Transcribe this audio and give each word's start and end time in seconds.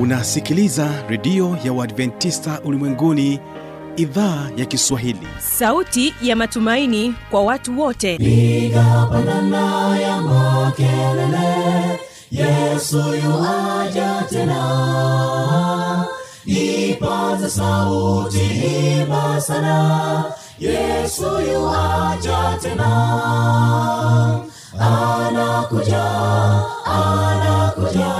unasikiliza 0.00 0.88
redio 1.08 1.56
ya 1.64 1.72
uadventista 1.72 2.60
ulimwenguni 2.64 3.40
idhaa 3.96 4.50
ya 4.56 4.64
kiswahili. 4.66 5.26
Sauti 5.38 6.14
ya 6.22 6.36
matumaini 6.36 7.14
kwa 7.30 7.42
watu 7.42 7.80
wote. 7.80 8.16
Piga 8.18 9.08
pandana 9.12 9.98
ya 9.98 10.20
makelele 10.22 12.00
yesu 12.30 12.98
yuaja 12.98 14.24
tena. 14.30 16.06
Ipaza 16.46 17.50
sauti 17.50 18.40
imba 19.00 19.40
sana 19.40 20.24
yesu 20.58 21.22
yuaja 21.52 22.58
tena. 22.62 22.90
Anakuja 24.78 26.04
anakuja 26.84 28.19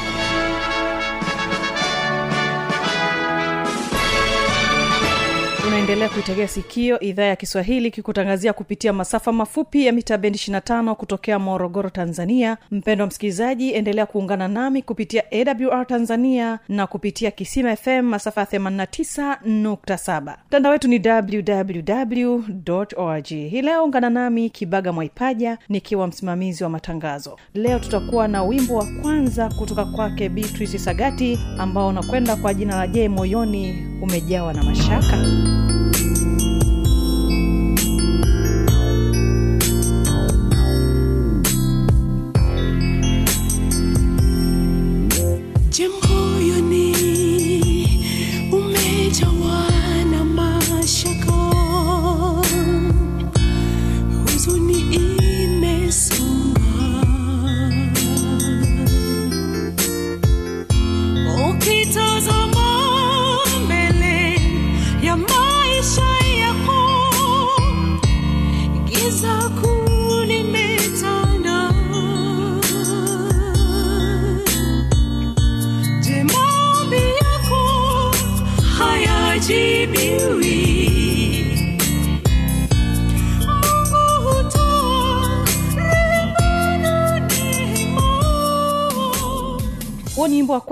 unaendelea 5.81 6.09
kuitegea 6.09 6.47
sikio 6.47 6.99
idhaa 6.99 7.23
ya 7.23 7.35
kiswahili 7.35 7.91
kikutangazia 7.91 8.53
kupitia 8.53 8.93
masafa 8.93 9.31
mafupi 9.31 9.85
ya 9.85 9.91
mita 9.91 10.17
bendi 10.17 10.37
25 10.39 10.93
kutokea 10.93 11.39
morogoro 11.39 11.89
tanzania. 11.89 12.57
Mpendo 12.71 13.07
msikilizaji 13.07 13.73
endelea 13.73 14.05
kuungana 14.05 14.47
nami 14.47 14.81
kupitia 14.81 15.23
awr 15.31 15.87
tanzania 15.87 16.59
na 16.69 16.87
kupitia 16.87 17.31
kisima 17.31 17.75
fm 17.75 18.01
masafa 18.01 18.41
ya 18.41 18.47
89.7 18.47 20.35
mtandao 20.47 20.71
wetu 20.71 20.87
ni 20.87 21.01
www 21.07 22.41
org 22.97 23.25
hii 23.27 23.61
leo 23.61 23.83
ungana 23.83 24.09
nami 24.09 24.49
kibaga 24.49 24.93
mwaipaja 24.93 25.57
nikiwa 25.69 26.07
msimamizi 26.07 26.63
wa 26.63 26.69
matangazo. 26.69 27.37
Leo 27.53 27.79
tutakuwa 27.79 28.27
na 28.27 28.43
wimbo 28.43 28.75
wa 28.75 28.85
kwanza 29.01 29.49
kutoka 29.49 29.85
kwake 29.85 30.29
beatrice 30.29 30.77
sagati 30.79 31.39
ambao 31.57 31.87
unakwenda 31.87 32.35
kwa 32.35 32.53
jina 32.53 32.75
la 32.75 32.87
je 32.87 33.09
moyoni 33.09 33.87
umejawa 34.01 34.53
na 34.53 34.63
mashaka 34.63 35.17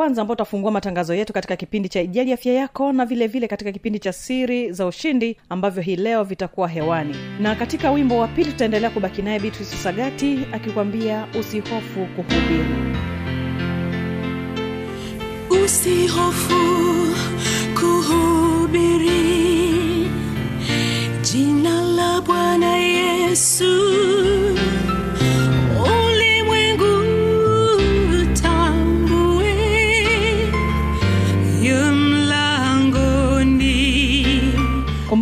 kwanza 0.10 0.22
ambao 0.22 0.34
utafungua 0.34 0.72
matangazo 0.72 1.14
yetu 1.14 1.34
katika 1.34 1.56
kipindi 1.56 1.90
cha 1.90 2.02
ijali 2.02 2.34
afya 2.34 2.54
yako 2.54 2.94
na 2.94 3.06
vile 3.06 3.28
vile 3.28 3.48
katika 3.48 3.72
kipindi 3.72 4.00
cha 4.00 4.14
siri 4.14 4.72
za 4.72 4.86
ushindi 4.86 5.38
ambavyo 5.50 5.84
hii 5.84 5.96
leo 5.96 6.24
vitakuwa 6.24 6.68
hewani. 6.68 7.16
Na 7.40 7.56
katika 7.56 7.92
wimbo 7.92 8.18
wa 8.18 8.28
pili 8.28 8.52
tutaendelea 8.52 8.90
kubaki 8.90 9.22
naye 9.22 9.40
beatrice 9.40 9.76
sagati 9.76 10.40
akikwambia 10.52 11.28
usihofu 11.40 12.08
kuhubiri 12.16 12.66
usihofu 15.66 16.60
kuhubiri. 17.80 19.20
Jina 21.22 21.82
la 21.82 22.22
bwana 22.22 22.78
yesu 22.78 24.19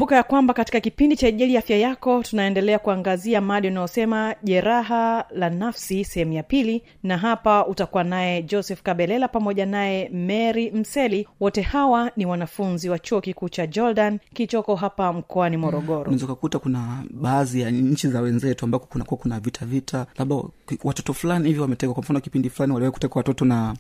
kumbuka 0.08 0.16
ya 0.18 0.24
kwamba 0.24 0.54
katika 0.54 0.80
kipindi 0.80 1.16
cha 1.18 1.28
ijali 1.28 1.58
afya 1.58 1.78
yako 1.78 2.24
tunaendelea 2.24 2.80
kuangazia 2.80 3.42
mada 3.42 3.70
unayosema 3.70 4.36
jeraha 4.44 5.26
la 5.32 5.50
nafsi 5.50 6.06
sehemu 6.06 6.34
ya 6.34 6.44
pili. 6.44 6.84
Na 7.04 7.18
hapa 7.18 7.66
utakuwa 7.68 8.04
naye 8.04 8.44
joseph 8.44 8.82
kabelela 8.82 9.28
pamoja 9.28 9.66
naye 9.66 10.10
mary 10.10 10.72
mseli. 10.72 11.28
Wote 11.40 11.62
hawa 11.62 12.12
ni 12.18 12.26
wanafunzi 12.26 12.90
wa 12.90 13.00
chuo 13.00 13.22
kikuu 13.22 13.50
cha 13.50 13.68
jordan 13.68 14.20
kichoko 14.34 14.76
hapa 14.76 15.14
mkoani 15.14 15.58
morogoro. 15.58 16.02
Unaweza 16.02 16.26
ukakuta 16.26 16.60
kuna 16.60 17.04
baadhi 17.12 17.62
ya 17.62 17.72
nchi 17.72 18.08
za 18.08 18.22
wenzetu 18.22 18.66
ambako 18.66 18.86
kunakuwa 18.86 19.18
kuna 19.20 19.40
vita 19.40 19.66
vita 19.66 20.06
labda 20.18 20.36
watoto 20.84 21.14
fulani 21.14 21.48
hivi 21.48 21.60
wametekwa. 21.60 21.94
Kwa 21.94 22.04
mfano 22.04 22.20
kipindi 22.20 22.50
fulani 22.50 22.74
waliwahi 22.74 22.94
kutekwa 22.94 23.20
watoto 23.20 23.46
na 23.46 23.76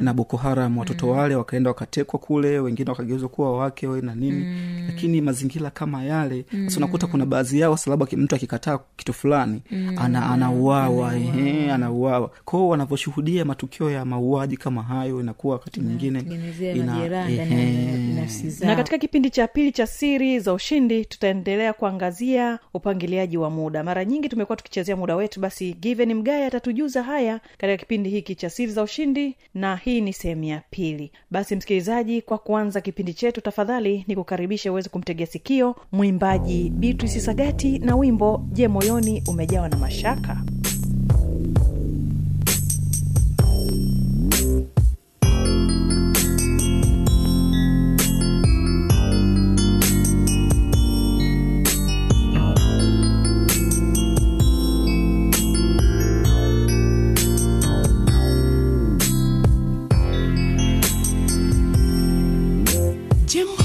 na 0.00 0.14
boko 0.14 0.36
haram. 0.36 0.78
Watoto 0.78 1.06
mm. 1.06 1.12
wale 1.12 1.34
wakaenda 1.34 1.70
wakatekwa 1.70 2.18
kule 2.18 2.58
wengine 2.58 2.90
wakageuzwa 2.90 3.28
kuwa 3.28 3.58
wake 3.58 3.86
we 3.86 4.00
na 4.00 4.14
nini. 4.14 4.44
Mm. 4.44 4.84
lakini 4.86 5.20
mazingira 5.20 5.70
kama 5.70 6.04
yale 6.04 6.44
mm. 6.52 6.64
sasa 6.68 6.76
unakuta 6.76 7.06
kuna 7.06 7.26
baadhi 7.26 7.60
yao 7.60 7.76
sababu 7.76 8.06
mtu 8.16 8.34
akikataa 8.34 8.78
kitu 8.96 9.12
fulani 9.12 9.62
mm. 9.70 9.94
ana, 9.98 10.30
anauawa 10.30 11.16
ehe, 11.16 11.70
anauawa. 11.72 12.30
Kwao 12.44 12.68
wanavyoshuhudia 12.68 13.44
matukio 13.44 13.90
ya 13.90 14.04
mauaji 14.04 14.56
kama 14.56 14.82
hayo 14.82 15.20
inakuwa 15.20 15.54
wakati 15.54 15.80
mwingine 15.80 16.20
ina- 16.74 16.98
na 18.66 18.76
katika 18.76 18.98
kipindi 18.98 19.30
cha 19.30 19.48
pili 19.48 19.72
cha 19.72 19.86
siri 19.86 20.40
za 20.40 20.52
ushindi 20.52 21.04
tutaendelea 21.04 21.72
kuangazia 21.72 22.58
upangiliaji 22.74 23.36
wa 23.38 23.50
muda. 23.50 23.82
Mara 23.84 24.04
nyingi 24.04 24.28
tumekuwa 24.28 24.56
tukichezea 24.56 24.96
muda 24.96 25.16
wetu 25.16 25.40
basi 25.40 25.74
given 25.74 26.10
mgaya 26.32 26.46
atatujuza 26.46 27.02
haya 27.02 27.40
katika 27.58 27.76
kipindi 27.76 28.10
hiki 28.10 28.34
cha 28.34 28.50
siri 28.50 28.72
za 28.72 28.82
ushindi 28.82 29.36
na 29.54 29.76
hii 29.76 30.00
ni 30.00 30.12
sehemu 30.12 30.44
ya 30.44 30.62
pili. 30.70 31.12
Basi 31.30 31.56
msikilizaji 31.56 32.22
kwa 32.22 32.38
kuanza 32.38 32.80
kipindi 32.80 33.14
chetu 33.14 33.40
tafadhali 33.40 34.04
ni 34.08 34.16
kukaribisha 34.16 34.72
uweze 34.72 34.88
kumtegea 34.88 35.26
sikio 35.26 35.76
mwimbaji 35.92 36.70
beatrice 36.70 37.20
sagati 37.20 37.78
na 37.78 37.96
wimbo 37.96 38.44
je 38.52 38.68
moyoni 38.68 39.22
umejawa 39.28 39.68
na 39.68 39.76
mashaka 39.76 40.42
Je, 63.32 63.61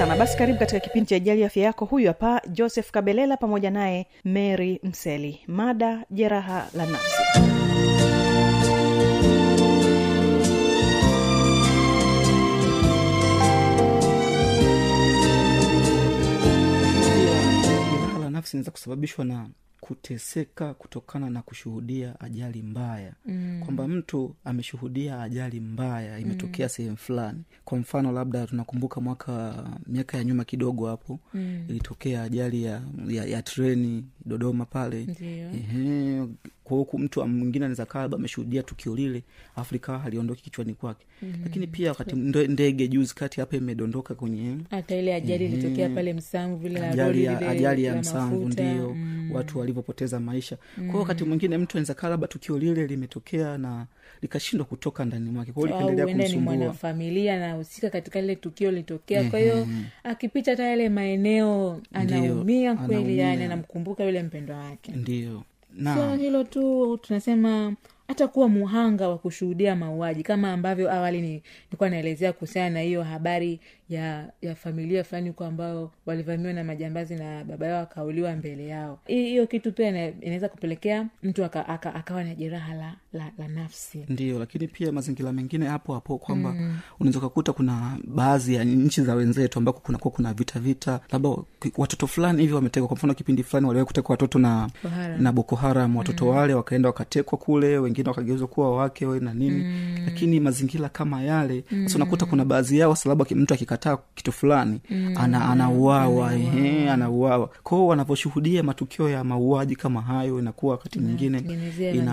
sana. 0.00 0.16
Basi 0.16 0.36
karibu 0.38 0.58
katika 0.58 0.80
kipindi 0.80 1.08
cha 1.08 1.16
ijali 1.16 1.44
afya 1.44 1.64
yako. 1.64 1.84
Huyu 1.84 2.06
hapa 2.08 2.42
joseph 2.48 2.90
kabelela 2.90 3.36
pamoja 3.36 3.70
naye 3.70 4.06
mary 4.24 4.80
mseli. 4.82 5.40
Mada 5.46 6.04
jeraha 6.10 6.68
la 6.74 6.86
nafsi. 6.86 7.22
Jeraha 17.92 18.18
la 18.18 18.30
nafsi 18.30 18.56
inaweza 18.56 18.70
kusababishwa 18.70 19.24
na 19.24 19.48
kuteseka 19.80 20.74
kutokana 20.74 21.30
na 21.30 21.42
kushuhudia 21.42 22.20
ajali 22.20 22.62
mbaya 22.62 23.12
mm. 23.26 23.60
kwamba 23.64 23.88
mtu 23.88 24.34
ameshuhudia 24.44 25.22
ajali 25.22 25.60
mbaya 25.60 26.18
imetokea 26.18 26.66
mm. 26.66 26.70
sehemu 26.70 26.96
fulani 26.96 27.42
kwa 27.64 27.78
mfano 27.78 28.12
labda 28.12 28.46
tunakumbuka 28.46 29.00
mwaka 29.00 29.64
miaka 29.86 30.18
ya 30.18 30.24
nyuma 30.24 30.44
kidogo 30.44 30.86
hapo 30.86 31.20
mm. 31.34 31.64
ilitokea 31.68 32.22
ajali 32.22 32.62
ya, 32.64 32.82
ya, 33.08 33.24
ya 33.24 33.42
treni 33.42 34.04
dodoma 34.24 34.64
pale. 34.64 35.06
Ehe, 35.54 36.26
kwa 36.64 36.86
mtu 36.98 37.26
mwingine 37.26 37.64
anaweza 37.64 37.86
kaa 37.86 38.00
labda 38.02 38.16
ameshuhudia 38.16 38.62
tukio 38.62 38.96
lile 38.96 39.22
afrika 39.56 39.98
haliondoki 39.98 40.42
kichwani 40.42 40.74
kwake. 40.74 41.06
Mm-hmm. 41.22 41.42
lakini 41.42 41.66
pia 41.66 41.88
wakati 41.90 42.16
ndege 42.48 42.88
juzi 42.88 43.14
kati 43.14 43.40
hapa 43.40 43.56
imedondoka 43.56 44.14
kwenye 44.14 44.56
hata 44.70 44.96
ile 44.96 45.14
ajali 45.14 45.44
ilitokea 45.44 45.88
pale 45.88 46.12
msamvu 46.12 46.56
vile 46.56 46.86
ajali 46.86 47.24
ya, 47.24 47.48
ajali 47.48 47.84
ya 47.84 47.96
msamvu 47.96 48.48
ndio. 48.48 48.94
Mm. 48.94 49.30
watu 49.32 49.58
walivyopoteza 49.58 50.20
maisha. 50.20 50.56
Mm. 50.78 50.86
kwao 50.90 51.00
wakati 51.02 51.24
mwingine 51.24 51.58
mtu 51.58 51.76
anaweza 51.76 51.94
kaa 51.94 52.08
labda 52.08 52.26
tukio 52.26 52.58
lile 52.58 52.86
limetokea 52.86 53.58
na 53.58 53.86
likashindwa 54.22 54.66
kutoka 54.66 55.04
ndani 55.04 55.30
mwake. 55.30 55.52
Kwao 55.52 55.66
ni 55.90 56.02
kumsumbua. 56.02 56.56
mwanafamilia 56.56 57.36
anahusika 57.36 57.90
katika 57.90 58.20
lile 58.20 58.36
tukio 58.36 58.70
litokea. 58.70 59.30
Kwa 59.30 59.38
hiyo 59.38 59.66
akipita 60.04 60.50
hata 60.50 60.64
yale 60.64 60.88
maeneo 60.88 61.80
anaumia 61.92 62.74
kweli 62.76 63.18
yani 63.18 63.44
anamkumbuka 63.44 64.04
yule 64.10 64.22
mpendwa 64.22 64.56
wake. 64.56 64.92
Ndio. 64.92 65.42
Sio 65.76 65.84
na 65.84 66.16
hilo 66.16 66.44
tu 66.44 66.98
tunasema 67.02 67.74
hata 68.08 68.28
kuwa 68.28 68.48
muhanga 68.48 69.08
wa 69.08 69.18
kushuhudia 69.18 69.76
mauaji 69.76 70.22
kama 70.22 70.52
ambavyo 70.52 70.92
awali 70.92 71.20
ni- 71.20 71.42
nilikuwa 71.66 71.90
naelezea 71.90 72.32
kuhusiana 72.32 72.70
na 72.70 72.80
hiyo 72.80 73.02
habari 73.02 73.60
ya 73.90 74.32
ya 74.42 74.54
familia 74.54 75.04
fulani 75.04 75.28
huko 75.28 75.44
ambao 75.44 75.92
walivamiwa 76.06 76.52
na 76.52 76.64
majambazi 76.64 77.14
na 77.14 77.44
baba 77.44 77.66
yao 77.66 77.82
akauliwa 77.82 78.36
mbele 78.36 78.66
yao 78.66 78.98
hiyo 79.06 79.46
kitu 79.46 79.72
pia 79.72 79.88
inaweza 80.20 80.48
kupelekea 80.48 81.06
mtu 81.22 81.44
aka, 81.44 81.68
aka, 81.68 81.94
akawa 81.94 82.24
na 82.24 82.34
jeraha 82.34 82.74
la, 82.74 82.94
la, 83.12 83.30
la 83.38 83.48
nafsi 83.48 84.04
ndio 84.08 84.38
lakini 84.38 84.68
pia 84.68 84.92
mazingira 84.92 85.32
mengine 85.32 85.66
hapo 85.66 85.94
hapo 85.94 86.18
kwamba 86.18 86.52
mm. 86.52 86.78
unaweza 87.00 87.18
ukakuta 87.18 87.52
kuna 87.52 87.98
baadhi 88.04 88.54
ya 88.54 88.64
nchi 88.64 89.02
za 89.02 89.14
wenzetu 89.14 89.58
ambako 89.58 89.80
kunakuwa 89.80 90.14
kuna 90.14 90.34
vita 90.34 90.60
vita 90.60 91.00
labda 91.12 91.30
watoto 91.76 92.06
fulani 92.06 92.40
hivi 92.42 92.54
wametekwa 92.54 92.88
kwa 92.88 92.96
mfano 92.96 93.14
kipindi 93.14 93.42
fulani 93.42 93.66
waliwahi 93.66 93.86
kutekwa 93.86 94.12
watoto 94.12 94.38
na 94.38 94.70
Boko 94.82 94.96
na 95.18 95.32
boko 95.32 95.56
haram 95.56 95.96
watoto 95.96 96.24
mm. 96.24 96.30
wale 96.30 96.54
wakaenda 96.54 96.88
wakatekwa 96.88 97.38
kule 97.38 97.78
wengine 97.78 98.08
wakageuzwa 98.08 98.48
kuwa 98.48 98.76
wake 98.76 99.06
we 99.06 99.20
na 99.20 99.34
nini 99.34 99.64
mm. 99.64 99.98
lakini 100.04 100.40
mazingira 100.40 100.88
kama 100.88 101.22
yale 101.22 101.64
mm. 101.70 101.86
unakuta 101.94 102.26
kuna 102.26 102.44
baadhi 102.44 102.78
yao 102.78 102.96
sababu 102.96 103.26
mtu 103.34 103.54
akikataa 103.54 103.79
akikataa 103.80 104.04
kitu 104.14 104.32
fulani 104.32 104.80
ana, 105.16 105.48
anauawa 105.48 106.34
ehe, 106.34 106.90
anauawa. 106.90 107.46
Kwao 107.62 107.86
wanavyoshuhudia 107.86 108.62
matukio 108.62 109.08
ya 109.08 109.24
mauaji 109.24 109.76
kama 109.76 110.02
hayo 110.02 110.38
inakuwa 110.38 110.72
wakati 110.72 110.98
mwingine 110.98 111.38
ina- 111.98 112.12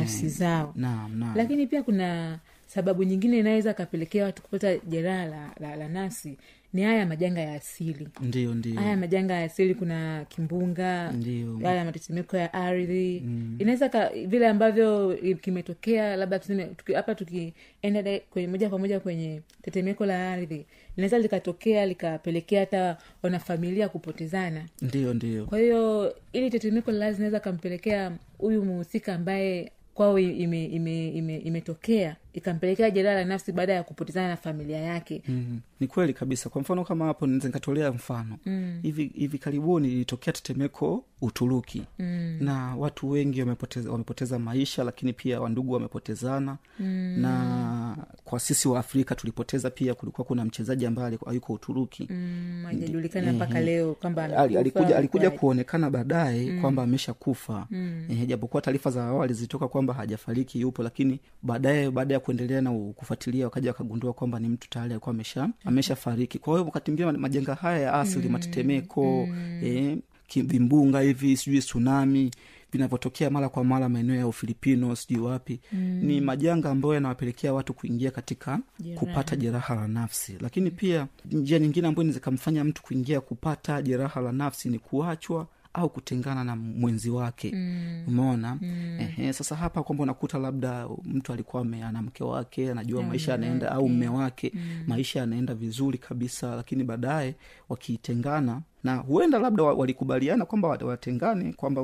nafsi 0.00 0.28
zao. 0.28 0.72
Naam 0.76 1.18
naam. 1.18 1.36
Lakini 1.36 1.66
pia 1.66 1.82
kuna 1.82 2.38
sababu 2.66 3.04
nyingine 3.04 3.38
inaweza 3.38 3.74
kapelekea 3.74 4.24
watu 4.24 4.42
kupata 4.42 4.76
jeraha 4.78 5.24
la, 5.26 5.50
la, 5.60 5.76
la 5.76 5.88
nafsi 5.88 6.36
ni 6.72 6.82
haya 6.82 7.06
majanga 7.06 7.40
ya 7.40 7.54
asili. 7.54 8.08
Ndio 8.20 8.54
ndio 8.54 8.74
haya 8.80 8.96
majanga 8.96 9.34
ya 9.34 9.42
asili 9.44 9.74
kuna 9.74 10.24
kimbunga 10.28 11.12
Ndio. 11.12 11.58
haya 11.62 11.84
matetemeko 11.84 12.36
ya 12.36 12.52
ardhi. 12.54 13.16
Inaweza 13.58 13.88
ka- 13.88 14.10
vile 14.26 14.48
ambavyo 14.48 15.18
kimetokea 15.40 16.16
labda 16.16 16.38
tuseme 16.38 16.64
tuki- 16.64 16.94
hapa 16.94 17.14
tukienda 17.14 18.20
moja 18.46 18.68
kwa 18.68 18.78
moja 18.78 19.00
kwenye 19.00 19.40
tetemeko 19.62 20.06
la 20.06 20.32
ardhi 20.32 20.66
linaweza 20.96 21.18
likatokea 21.18 21.86
likapelekea 21.86 22.60
hata 22.60 22.96
wanafamilia 23.22 23.88
kupotezana. 23.88 24.64
Ndio 24.82 25.14
ndio 25.14 25.44
kwa 25.46 25.58
hiyo 25.58 26.14
ili 26.32 26.50
tetemeko 26.50 26.92
la 26.92 27.06
ardhi 27.06 27.16
linaweza 27.16 27.40
kampelekea 27.40 28.12
huyu 28.38 28.64
muhusika 28.64 29.14
ambaye 29.14 29.72
kwao 29.94 30.18
imetokea 30.18 30.66
ime, 30.66 31.08
ime, 31.08 31.36
imetokea 31.36 32.16
ikampelekea 32.32 32.90
jeraha 32.90 33.16
la 33.16 33.24
nafsi 33.24 33.52
baada 33.52 33.72
ya 33.72 33.82
kupotezana 33.82 34.28
na 34.28 34.36
familia 34.36 34.78
yake. 34.78 35.22
Mm. 35.28 35.60
ni 35.80 35.86
kweli 35.86 36.12
kabisa. 36.14 36.48
Kwa 36.50 36.60
mfano 36.60 36.84
kama 36.84 37.04
hapo 37.06 37.26
naweza 37.26 37.48
nikatolea 37.48 37.92
mfano. 37.92 38.38
Mm. 38.46 38.78
hivi 38.82 39.10
hivi 39.14 39.38
karibuni 39.38 39.92
ilitokea 39.92 40.32
tetemeko 40.32 41.04
uturuki. 41.22 41.82
Mm. 41.98 42.36
na 42.40 42.76
watu 42.76 43.10
wengi 43.10 43.40
wamepoteza, 43.40 43.90
wamepoteza 43.90 44.38
maisha 44.38 44.84
lakini 44.84 45.12
pia 45.12 45.40
wandugu 45.40 45.72
wamepotezana. 45.72 46.56
Mm. 46.80 47.14
na 47.20 47.96
kwa 48.24 48.40
sisi 48.40 48.68
wa 48.68 48.80
afrika 48.80 49.14
tulipoteza 49.14 49.70
pia 49.70 49.94
kulikuwa 49.94 50.24
kuna 50.24 50.44
mchezaji 50.44 50.86
ambaye 50.86 51.08
ayuko 51.08 51.32
yuko 51.34 51.52
uturuki. 51.52 52.06
Mm, 52.10 52.64
ajajulikana 52.68 53.32
mpaka 53.32 53.60
leo 53.60 53.94
kwamba 53.94 54.24
Ali- 54.38 54.56
alikuja, 54.56 54.96
alikuja 54.96 55.30
kuonekana 55.30 55.90
baadaye 55.90 56.60
kwamba 56.60 56.82
amesha 56.82 57.12
kufa 57.14 57.66
mm. 57.70 58.24
japokuwa 58.26 58.62
taarifa 58.62 58.90
za 58.90 59.04
awali 59.04 59.34
zilitoka 59.34 59.68
kwamba 59.68 59.94
hajafariki 59.94 60.60
yupo 60.60 60.82
lakini 60.82 61.20
baadaye 61.42 61.90
baada 61.90 62.14
ya 62.14 62.19
kuendelea 62.20 62.60
na 62.60 62.72
kufuatilia 62.72 63.44
wakaja 63.44 63.70
wakagundua 63.70 64.12
kwamba 64.12 64.38
ni 64.38 64.48
mtu 64.48 64.70
tayari 64.70 64.92
alikuwa 64.92 65.14
amesha 65.14 65.48
amesha 65.64 65.96
fariki. 65.96 66.38
Kwa 66.38 66.52
hiyo 66.54 66.64
wakati 66.64 66.90
mwingine 66.90 67.12
majanga 67.18 67.54
haya 67.54 67.78
ya 67.78 67.92
asili 67.94 68.28
matetemeko 68.28 69.28
eh, 69.62 69.98
vimbunga 70.36 71.00
hivi 71.00 71.36
sijui 71.36 71.58
tsunami 71.60 72.30
vinavyotokea 72.72 73.30
mara 73.30 73.48
kwa 73.48 73.64
mara 73.64 73.88
maeneo 73.88 74.16
ya 74.16 74.26
ufilipino 74.26 74.96
sijui 74.96 75.20
wapi. 75.22 75.60
Mm. 75.72 76.00
ni 76.02 76.20
majanga 76.20 76.70
ambayo 76.70 76.94
yanawapelekea 76.94 77.52
watu 77.54 77.74
kuingia 77.74 78.10
katika 78.10 78.58
Jeraha. 78.80 79.00
kupata 79.00 79.36
jeraha 79.36 79.74
la 79.74 79.88
nafsi. 79.88 80.36
Lakini 80.40 80.70
pia 80.70 81.06
njia 81.30 81.58
nyingine 81.58 81.88
ambayo 81.88 82.02
inaweza 82.02 82.20
kamfanya 82.20 82.64
mtu 82.64 82.82
kuingia 82.82 83.20
kupata 83.20 83.82
jeraha 83.82 84.20
la 84.20 84.32
nafsi 84.32 84.68
ni 84.68 84.78
kuachwa 84.78 85.46
au 85.74 85.88
kutengana 85.88 86.44
na 86.44 86.56
mwenzi 86.56 87.10
wake 87.10 87.52
mm. 87.54 88.04
umeona 88.08 88.58
mm. 88.62 88.96
Ehe, 89.00 89.32
sasa 89.32 89.56
hapa 89.56 89.82
kwamba 89.82 90.02
unakuta 90.02 90.38
labda 90.38 90.88
mtu 91.04 91.32
alikuwa 91.32 91.62
ana 91.62 92.02
mke 92.02 92.24
wake 92.24 92.70
anajua 92.70 93.02
maisha 93.02 93.32
yanaenda 93.32 93.72
au 93.72 93.88
mme 93.88 94.08
wake 94.08 94.52
mm. 94.54 94.84
maisha 94.86 95.20
yanaenda 95.20 95.54
vizuri 95.54 95.98
kabisa 95.98 96.56
lakini 96.56 96.84
baadaye 96.84 97.34
wakitengana 97.68 98.60
na 98.84 98.96
huenda 98.96 99.38
labda 99.38 99.62
walikubaliana 99.62 100.44
kwamba 100.44 100.68
watengane 100.68 101.52
kwamba 101.52 101.82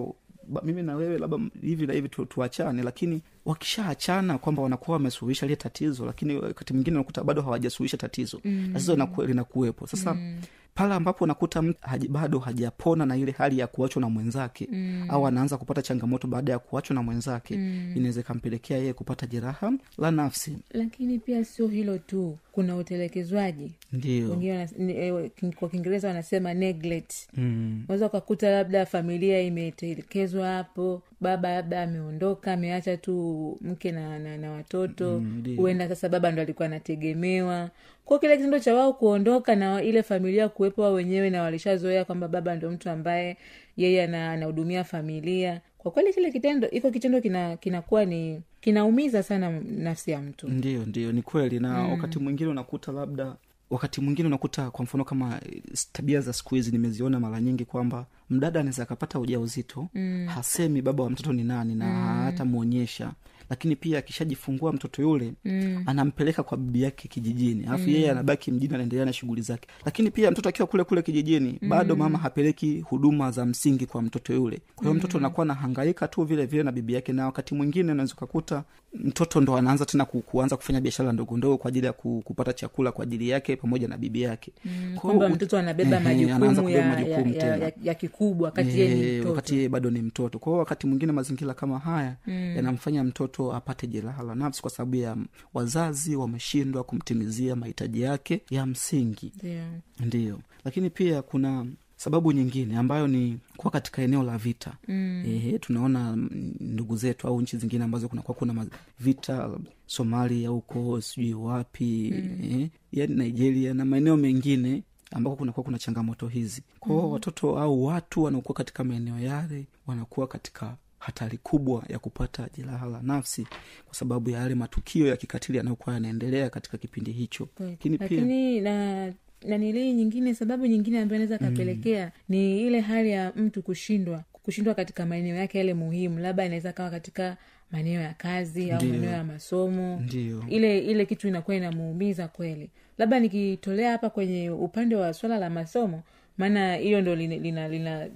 ba- 0.49 0.63
mimi 0.65 0.83
na 0.83 0.95
wewe 0.97 1.19
labda 1.19 1.39
hivi 1.63 1.87
na 1.87 1.93
hivi 1.93 2.09
tu, 2.09 2.25
tuachane 2.27 2.83
lakini 2.83 3.23
wakishaachana 3.45 4.39
kwamba 4.39 4.63
wanakuwa 4.63 4.97
wamesuluhisha 4.97 5.47
lile 5.47 5.57
tatizo 5.57 6.07
lakini 6.07 6.37
wakati 6.37 6.73
mwingine 6.73 6.97
unakuta 6.97 7.25
bado 7.25 7.43
hawajasuluhisha 7.43 7.97
tatizo 7.97 8.41
mm. 8.45 8.71
tatizo 8.73 8.95
linaku- 8.95 9.27
linakuwepo 9.27 9.87
sasa 9.87 10.15
mm 10.15 10.37
pale 10.77 10.95
ambapo 10.95 11.25
unakuta 11.25 11.63
mtu 11.63 11.79
haji, 11.81 12.09
bado 12.09 12.39
hajapona 12.39 13.07
na 13.07 13.17
ile 13.17 13.33
hali 13.33 13.59
ya 13.59 13.67
kuachwa 13.67 14.01
na 14.01 14.09
mwenzake 14.11 14.69
mm. 14.73 15.07
au 15.09 15.27
anaanza 15.27 15.57
kupata 15.57 15.83
changamoto 15.83 16.29
baada 16.29 16.53
ya 16.53 16.59
kuachwa 16.59 16.95
na 16.95 17.03
mwenzake 17.03 17.57
mm. 17.57 17.93
inaweza 17.97 18.21
ikampelekea 18.21 18.79
yeye 18.79 18.93
kupata 18.93 19.27
jeraha 19.27 19.73
la 19.99 20.11
nafsi 20.11 20.59
lakini 20.71 21.19
pia 21.19 21.45
sio 21.45 21.67
hilo 21.69 21.99
tu 21.99 22.39
kuna 22.57 22.77
utelekezwaji. 22.77 23.73
Ndio. 23.93 24.31
Wengine 24.31 24.69
eh, 24.79 25.31
kwa 25.57 25.69
kiingereza 25.69 26.09
wanasema 26.09 26.55
neglect. 26.55 27.13
Mm. 27.35 27.83
unaweza 27.85 28.07
ukakuta 28.07 28.51
labda 28.51 28.87
familia 28.87 29.41
imetelekezwa 29.43 30.49
hapo 30.49 31.03
baba 31.21 31.51
labda 31.55 31.83
ameondoka 31.83 32.53
ameacha 32.53 32.97
tu 32.97 33.59
mke 33.61 33.93
na, 33.93 34.19
na, 34.19 34.37
na 34.39 34.51
watoto. 34.51 35.21
Mm, 35.21 35.79
sasa 35.89 36.09
baba 36.09 36.31
ndo 36.33 36.43
alikuwa 36.43 36.67
anategemewa. 36.67 37.71
Kwa 38.05 38.19
kile 38.19 38.37
kitendo 38.37 38.59
cha 38.59 38.75
wao 38.75 38.93
kuondoka 38.93 39.57
na 39.57 39.83
ile 39.83 40.03
familia 40.03 40.49
kuwepo 40.49 40.83
wao 40.83 40.93
wenyewe 40.93 41.31
na 41.31 41.43
walishazoea 41.43 42.05
kwamba 42.05 42.29
baba 42.29 42.55
ndo 42.55 42.71
mtu 42.71 42.91
ambaye 42.91 43.37
yeye 43.77 44.03
anahudumia 44.05 44.85
familia. 44.85 45.61
Kwa 45.79 45.91
kweli 45.91 46.13
kile 46.13 46.31
kitendo 46.33 46.71
iko 46.71 46.91
kitendo 46.91 47.21
kina 47.21 47.57
kinakuwa 47.57 48.05
ni 48.05 48.41
kinaumiza 48.67 49.23
sana 49.23 49.61
nafsi 49.61 50.11
ya 50.11 50.23
mtu 50.23 50.49
ndio 50.49 50.85
ndio 50.87 51.13
ni 51.13 51.23
kweli 51.23 51.61
na 51.61 51.83
mm. 51.83 51.91
wakati 51.91 52.19
mwingine 52.19 52.51
unakuta 52.51 52.93
labda 52.93 53.37
wakati 53.71 54.01
mwingine 54.01 54.29
unakuta 54.29 54.71
kwa 54.71 54.85
mfano 54.85 55.05
kama 55.05 55.41
eh, 55.47 55.63
tabia 55.93 56.21
za 56.21 56.33
siku 56.33 56.55
hizi 56.55 56.71
nimeziona 56.73 57.21
mara 57.21 57.41
nyingi 57.41 57.65
kwamba 57.65 58.07
mdada 58.31 58.61
anaweza 58.61 58.83
akapata 58.83 59.19
uja 59.19 59.41
uzito 59.41 59.89
mm. 59.95 60.27
hasemi 60.27 60.83
baba 60.83 61.05
wa 61.05 61.11
mtoto 61.11 61.33
ni 61.33 61.45
nani 61.45 61.75
na 61.75 61.87
mm. 61.87 62.25
hata 62.25 62.45
mwonyesha 62.45 63.13
lakini 63.51 63.77
pia 63.77 63.99
akishajifungua 63.99 64.73
mtoto 64.73 65.03
yule 65.03 65.33
mm. 65.45 65.83
anampeleka 65.87 66.43
kwa 66.43 66.59
bibi 66.59 66.83
yake 66.83 67.09
kijijini 67.09 67.65
alafu 67.67 67.89
mm. 67.89 67.95
yeye 67.95 68.11
anabaki 68.11 68.53
mjini 68.53 68.75
anaendelea 68.75 69.05
na 69.05 69.13
shughuli 69.13 69.43
zake 69.43 69.69
lakini 69.85 70.11
pia 70.11 70.31
mtoto 70.31 70.49
akiwa 70.49 70.69
kule 70.69 70.85
kule 70.85 71.03
kijijini 71.03 71.59
mm. 71.63 71.69
bado 71.69 71.97
mama 71.97 72.19
hapeleki 72.19 72.81
huduma 72.81 73.31
za 73.31 73.47
msingi 73.47 73.87
kwa 73.87 74.03
mtoto 74.03 74.33
yule 74.35 74.61
kwa 74.75 74.85
hiyo 74.85 74.95
mtoto 74.95 75.19
anakuwa 75.19 75.45
anahangaika 75.45 76.09
tu 76.09 76.25
vile 76.25 76.47
vile 76.47 76.63
na 76.63 76.73
bibi 76.73 76.95
yake 76.95 77.13
na 77.13 77.25
wakati 77.27 77.55
mwingine 77.55 77.93
unaweza 77.93 78.15
ukakuta 78.15 78.65
mtoto 79.05 79.41
ndo 79.41 79.57
anaanza 79.57 79.85
tena 79.87 80.05
kuanza 80.05 80.57
kufanya 80.57 80.81
biashara 80.81 81.13
ndogo 81.13 81.37
ndogo 81.37 81.59
kwa 81.59 81.69
ajili 81.69 81.87
ya 81.87 81.93
kupata 81.93 82.53
chakula 82.53 82.93
kwa 82.93 83.03
ajili 83.03 83.29
yake 83.29 83.57
pamoja 83.57 83.89
na 83.89 83.99
bibi 83.99 84.23
yake 84.23 84.53
mm. 84.65 84.97
kwamba 85.01 85.29
mtoto 85.29 85.59
anabeba 85.59 86.01
majukumu 86.01 86.69
ya, 86.69 86.79
ya, 87.01 87.21
ya, 87.47 87.57
ya, 87.57 87.73
ya 87.83 87.95
kikubwa 87.95 88.47
wakati 88.47 88.81
yeye 88.81 89.23
yeye 89.53 89.69
bado 89.69 89.91
ni 89.91 90.03
mtoto 90.03 90.39
kwa 90.39 90.53
hiyo 90.53 90.59
wakati 90.59 90.87
mwingine 90.87 91.13
mazingira 91.13 91.55
kama 91.55 91.79
haya 91.79 92.17
mm. 92.27 92.53
yanamfanya 92.57 93.05
mtoto 93.05 93.53
apate 93.55 93.87
jeraha 93.87 94.23
la 94.23 94.35
nafsi 94.35 94.63
kwa 94.63 94.71
sababu 94.71 94.97
ya 94.97 95.17
wazazi 95.55 96.17
wameshindwa 96.17 96.85
kumtimizia 96.85 97.57
mahitaji 97.57 98.01
yake 98.03 98.41
ya 98.51 98.67
msingi 98.67 99.33
Ndio. 99.43 99.63
ndiyo 100.01 100.39
lakini 100.65 100.91
pia 100.91 101.23
kuna 101.23 101.67
sababu 101.97 102.33
nyingine 102.33 102.77
ambayo 102.77 103.07
ni 103.09 103.39
kuwa 103.57 103.71
katika 103.71 104.03
eneo 104.03 104.23
la 104.23 104.39
vita 104.39 104.77
mm. 104.89 105.25
Ehe, 105.27 105.59
tunaona 105.59 106.17
ndugu 106.61 106.97
zetu 106.97 107.29
au 107.29 107.41
nchi 107.41 107.57
zingine 107.57 107.85
ambazo 107.85 108.09
kunakuwa 108.09 108.35
kuna 108.39 108.67
vita 109.01 109.51
somalia 109.87 110.49
huko 110.49 111.01
sijui 111.01 111.35
wapi 111.35 112.15
mm. 112.17 112.69
yani 112.93 113.15
nigeria 113.15 113.75
na 113.75 113.85
maeneo 113.85 114.17
mengine 114.17 114.83
ambako 115.11 115.37
kunakuwa 115.37 115.65
kuna 115.65 115.79
changamoto 115.79 116.29
hizi 116.29 116.63
kwao 116.81 117.03
mm. 117.07 117.13
watoto 117.13 117.59
au 117.59 117.85
watu 117.85 118.23
wanaokuwa 118.23 118.55
katika 118.55 118.85
maeneo 118.85 119.19
yale 119.19 119.67
wanakuwa 119.87 120.27
katika 120.27 120.77
hatari 120.99 121.39
kubwa 121.39 121.85
ya 121.89 121.99
kupata 121.99 122.49
jeraha 122.57 122.87
la 122.87 123.01
nafsi 123.03 123.47
kwa 123.85 123.95
sababu 123.95 124.31
ya 124.31 124.39
yale 124.41 124.55
matukio 124.55 125.07
ya 125.07 125.17
kikatili 125.17 125.59
yanayokuwa 125.59 125.95
yanaendelea 125.95 126.51
katika 126.51 126.79
kipindi 126.79 127.13
hicho 127.13 127.49
lakini 127.61 127.99
pia 127.99 128.61
na 128.61 129.13
nanilii 129.45 129.93
nyingine 129.93 130.35
sababu 130.35 130.67
nyingine 130.67 131.01
ambayo 131.01 131.19
naweza 131.19 131.39
kapelekea 131.39 132.13
ni 132.29 132.61
ile 132.67 132.81
hali 132.81 133.11
ya 133.11 133.33
mtu 133.37 133.63
kushindwa 133.63 134.25
kushindwa 134.43 134.75
katika 134.75 135.07
maeneo 135.07 135.37
yake 135.37 135.59
yale 135.59 135.75
muhimu 135.75 136.19
labda 136.19 136.45
inaweza 136.45 136.73
kawa 136.73 136.91
katika 136.91 137.37
maeneo 137.71 138.01
ya 138.01 138.15
kazi 138.15 138.71
au 138.71 138.85
maeneo 138.85 139.11
ya 139.11 139.25
masomo. 139.25 140.01
Ndiyo. 140.05 140.45
ile 140.49 140.79
ile 140.79 141.07
kitu 141.07 141.29
inakuwa 141.29 141.57
inamuumiza 141.57 142.29
kweli. 142.29 142.71
Labda 142.99 143.21
nikitolea 143.21 143.91
hapa 143.91 144.11
kwenye 144.11 144.51
upande 144.51 144.97
wa 144.97 145.15
swala 145.15 145.39
la 145.39 145.51
masomo 145.51 146.03
maana 146.39 146.77
hiyo 146.77 147.01
ndo 147.01 147.15
lina, 147.15 147.37
lina, 147.37 147.69
lina 147.69 148.09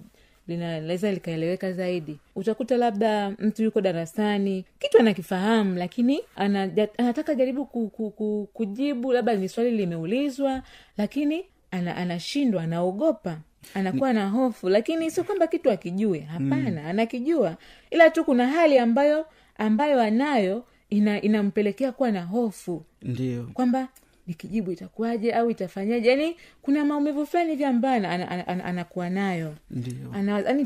linaweza 0.57 1.12
likaeleweka 1.12 1.73
zaidi. 1.73 2.19
Utakuta 2.37 2.76
labda 2.76 3.30
mtu 3.30 3.62
yuko 3.62 3.80
darasani 3.80 4.64
kitu 4.78 4.99
anakifahamu 4.99 5.76
lakini 5.78 6.21
anataka 6.37 7.35
jaribu 7.35 7.66
ku, 7.66 7.88
ku, 7.88 8.11
ku, 8.11 8.49
kujibu 8.52 9.12
labda 9.12 9.35
ni 9.35 9.49
swali 9.49 9.71
limeulizwa 9.71 10.62
lakini 10.97 11.45
ana, 11.71 11.97
anashindwa 11.97 12.62
anaogopa 12.62 13.38
anakuwa 13.75 14.12
na 14.12 14.28
hofu 14.28 14.69
lakini 14.69 15.11
sio 15.11 15.25
kwamba 15.25 15.47
kitu 15.47 15.71
akijue 15.71 16.19
hapana 16.21 16.83
mm. 16.83 16.87
anakijua. 16.87 17.57
Ila 17.90 18.11
tu 18.11 18.25
kuna 18.25 18.47
hali 18.49 18.78
ambayo 18.78 19.26
ambayo 19.59 20.00
anayo 20.00 20.64
ina, 20.90 21.21
inampelekea 21.23 21.92
kuwa 21.92 22.11
na 22.11 22.23
hofu. 22.23 22.83
Ndio. 23.02 23.50
Kwamba 23.54 23.88
nikijibu 24.34 24.72
itakuwaje 24.72 25.32
au 25.32 25.50
itafanyaje? 25.50 26.08
Yani 26.10 26.37
kuna 26.62 26.84
maumivu 26.84 27.26
fulani 27.26 27.50
hivi 27.50 27.64
ambayo 27.64 27.96
ana- 27.96 28.28
ana- 28.30 28.46
ana- 28.49 28.64
anakuwa 28.64 29.10
nayo. 29.10 29.54
Ndio. 29.70 30.12
Ana, 30.14 30.38
yani, 30.38 30.64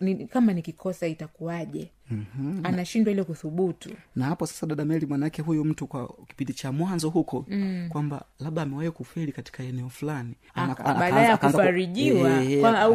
ni, 0.00 0.14
ni, 0.14 0.26
kama 0.26 0.52
nikikosa 0.52 1.06
itakuwaje 1.06 1.90
mm-hmm. 2.12 2.66
anashindwa 2.66 3.12
ile 3.12 3.24
kuthubutu. 3.24 3.90
Na 4.16 4.24
hapo 4.24 4.46
sasa 4.46 4.66
dada 4.66 4.84
meli 4.84 5.06
mwanaake 5.06 5.42
huyu 5.42 5.64
mtu 5.64 5.86
kwa 5.86 6.14
kipindi 6.28 6.52
cha 6.52 6.72
mwanzo 6.72 7.08
huko 7.10 7.44
mm. 7.48 7.86
kwamba 7.88 8.24
labda 8.40 8.62
amewahi 8.62 8.90
kufeli 8.90 9.32
katika 9.32 9.62
eneo 9.62 9.88
fulani. 9.88 10.34
Baadae 10.56 10.84
baadaye 10.94 11.28
ya 11.28 11.36
kufarijiwa 11.36 12.42
Eh, 12.44 12.64
au 12.66 12.92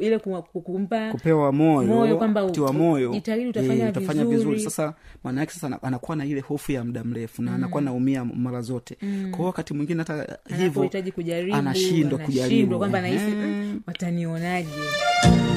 ile 0.00 0.18
ku- 0.18 0.42
ku- 0.52 0.60
kumpa 0.60 1.10
kupewa 1.12 1.52
moyo, 1.52 1.88
moyo 1.88 2.16
kwamba 2.16 2.44
kutiwa 2.44 2.72
moyo. 2.72 3.12
jitahidi 3.12 3.48
utafanya 3.48 3.88
utafanya 3.88 4.24
vizuri. 4.24 4.60
sasa 4.60 4.94
mwanaake 5.24 5.52
sasa 5.52 5.82
anakuwa 5.82 6.16
na 6.16 6.24
ile 6.24 6.40
hofu 6.40 6.72
ya 6.72 6.84
muda 6.84 7.04
mrefu 7.04 7.42
na 7.42 7.54
anakuwa 7.54 7.82
naumia 7.82 8.24
mara 8.24 8.60
zote. 8.60 8.96
Mm. 9.02 9.30
kwao 9.30 9.46
wakati 9.46 9.74
mwingine 9.74 9.98
hata 9.98 10.38
hivyo 10.56 10.90
anashindwa 11.52 12.18
kujaribu. 12.18 12.78
kwamba 12.78 13.00
nahisi 13.00 13.32
watanionaje? 13.86 14.68
"Mm, 15.26 15.55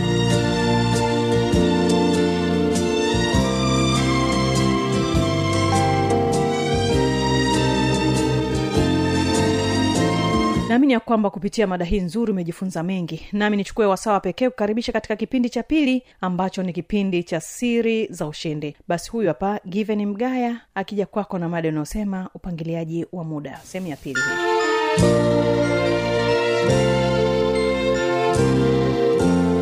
naamini 10.80 10.94
ya 10.94 11.00
kwamba 11.00 11.30
kupitia 11.30 11.68
mada 11.68 11.86
hii 11.86 12.00
nzuri 12.00 12.32
umejifunza 12.32 12.84
mengi. 12.84 13.28
Nami 13.32 13.58
nichukue 13.58 13.86
wasawa 13.86 14.20
pekee 14.20 14.50
kukaribisha 14.50 14.92
katika 14.92 15.16
kipindi 15.16 15.50
cha 15.50 15.64
pili 15.64 16.04
ambacho 16.22 16.64
ni 16.64 16.74
kipindi 16.74 17.24
cha 17.24 17.42
siri 17.42 18.08
za 18.08 18.28
ushindi. 18.28 18.76
Basi 18.88 19.12
huyu 19.12 19.28
hapa 19.28 19.60
given 19.66 20.06
mgaya 20.06 20.58
akija 20.76 21.06
kwako 21.06 21.38
na 21.40 21.50
mada 21.50 21.70
unayosema 21.70 22.30
upangiliaji 22.34 23.06
wa 23.12 23.24
muda. 23.24 23.60
Sehemu 23.64 23.88
ya 23.90 23.96
pili 23.96 24.20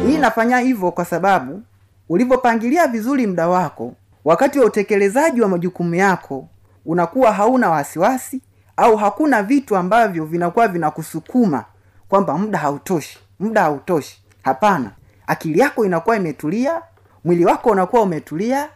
hii. 0.08 0.18
Nafanya 0.18 0.58
hivyo 0.60 0.92
kwa 0.92 1.06
sababu 1.06 1.62
ulivyopangilia 2.10 2.88
vizuri 2.88 3.28
muda 3.28 3.48
wako 3.48 3.94
wakati 4.26 4.60
wa 4.60 4.66
utekelezaji 4.66 5.42
wa 5.42 5.48
majukumu 5.48 5.96
yako 5.96 6.48
unakuwa 6.86 7.32
hauna 7.34 7.70
wasiwasi 7.70 8.42
au 8.78 8.96
hakuna 8.98 9.44
vitu 9.44 9.78
ambavyo 9.78 10.26
vinakuwa 10.26 10.68
vinakusukuma 10.68 11.66
kwamba 12.10 12.38
muda 12.38 12.58
hautoshi 12.60 13.20
muda 13.40 13.62
hautoshi. 13.62 14.24
Hapana. 14.44 14.92
Akili 15.28 15.60
yako 15.60 15.86
inakuwa 15.86 16.16
imetulia 16.18 16.82
mwili 17.26 17.46
wako 17.46 17.70
unakuwa 17.70 18.02
umetulia 18.02 18.70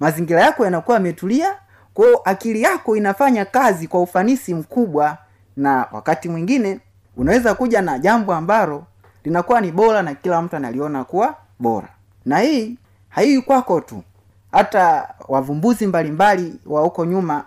mazingira 0.00 0.40
yako 0.40 0.64
yanakuwa 0.64 0.96
yametulia 0.96 1.54
kwao 1.94 2.20
akili 2.24 2.62
yako 2.62 2.96
inafanya 2.96 3.44
kazi 3.44 3.88
kwa 3.88 4.02
ufanisi 4.02 4.54
mkubwa. 4.54 5.18
Na 5.56 5.86
wakati 5.92 6.28
mwingine 6.28 6.80
unaweza 7.16 7.54
kuja 7.54 7.82
na 7.82 7.98
jambo 7.98 8.34
ambalo 8.34 8.84
linakuwa 9.24 9.60
ni 9.60 9.72
bora 9.72 10.02
na 10.02 10.14
kila 10.14 10.42
mtu 10.42 10.56
analiona 10.56 11.04
kuwa 11.04 11.34
bora. 11.58 11.88
Na 12.24 12.38
hii 12.38 12.76
haii 13.08 13.40
kwako 13.42 13.80
tu. 13.80 14.02
Hata 14.52 15.14
wavumbuzi 15.28 15.86
mbalimbali 15.86 16.54
wa 16.66 16.80
huko 16.82 17.04
nyuma 17.04 17.44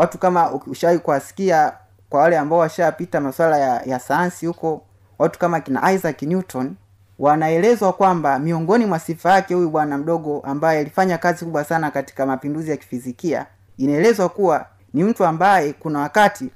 watu 0.00 0.18
kama 0.18 0.52
ushawai 0.52 0.98
kuwasikia 0.98 1.72
kwa 2.10 2.20
wale 2.20 2.38
ambao 2.38 2.58
washapita 2.58 3.20
masuala 3.20 3.58
ya, 3.58 3.82
ya 3.82 3.98
sayansi 3.98 4.46
huko 4.46 4.82
watu 5.18 5.38
kama 5.38 5.60
kina 5.60 5.92
isaac 5.92 6.22
newton 6.22 6.74
wanaelezwa 7.18 7.92
kwamba 7.92 8.38
miongoni 8.38 8.86
mwa 8.86 8.98
sifa 8.98 9.32
yake 9.32 9.54
huyu 9.54 9.70
bwana 9.70 9.98
mdogo 9.98 10.40
ambaye 10.40 10.80
alifanya 10.80 11.18
kazi 11.18 11.44
kubwa 11.44 11.64
sana 11.64 11.90
katika 11.90 12.26
mapinduzi 12.26 12.70
ya 12.70 12.76
kifizikia 12.76 13.46
inaelezwa 13.78 14.28
kuwa 14.28 14.66
ni 14.94 15.04
mtu 15.04 15.24
ambaye 15.24 15.72
kuna 15.72 15.98
wakati 15.98 16.50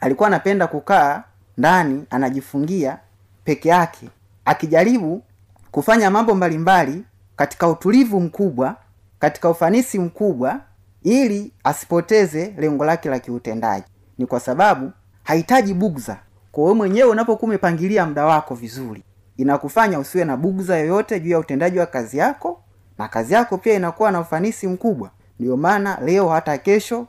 alikuwa 0.00 0.26
anapenda 0.26 0.66
kukaa 0.66 1.22
ndani 1.58 2.04
anajifungia 2.10 2.98
peke 3.44 3.68
yake 3.68 4.08
akijaribu 4.44 5.22
kufanya 5.70 6.10
mambo 6.10 6.34
mbalimbali 6.34 7.04
katika 7.36 7.68
utulivu 7.68 8.20
mkubwa 8.20 8.76
katika 9.18 9.50
ufanisi 9.50 9.98
mkubwa 9.98 10.60
ili 11.04 11.52
asipoteze 11.64 12.54
lengo 12.58 12.84
lake 12.84 13.08
la 13.10 13.18
kiutendaji. 13.18 13.86
Ni 14.18 14.26
kwa 14.26 14.40
sababu 14.40 14.92
hahitaji 15.22 15.74
bugza. 15.74 16.16
Kwa 16.52 16.64
wewe 16.64 16.76
mwenyewe 16.76 17.10
unapokuwa 17.10 17.48
umepangilia 17.48 18.06
muda 18.06 18.24
wako 18.26 18.54
vizuri 18.54 19.02
inakufanya 19.36 19.98
usiwe 19.98 20.24
na 20.24 20.36
bugza 20.36 20.76
yoyote 20.78 21.20
juu 21.20 21.30
ya 21.30 21.38
utendaji 21.38 21.78
wa 21.78 21.86
kazi 21.86 22.18
yako 22.18 22.60
na 22.98 23.08
kazi 23.08 23.34
yako 23.34 23.58
pia 23.58 23.74
inakuwa 23.74 24.10
na 24.10 24.20
ufanisi 24.20 24.66
mkubwa. 24.66 25.10
Ndiyo 25.40 25.56
maana 25.56 25.98
leo 26.04 26.28
hata 26.28 26.58
kesho 26.58 27.06